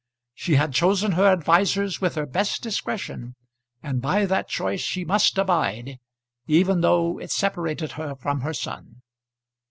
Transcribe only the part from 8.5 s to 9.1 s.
son.